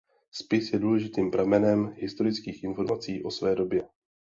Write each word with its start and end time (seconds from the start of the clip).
Spis 0.31 0.73
je 0.73 0.79
důležitým 0.79 1.31
pramenem 1.31 1.93
historických 1.97 2.63
informací 2.63 3.23
o 3.23 3.31
své 3.31 3.55
době. 3.55 3.87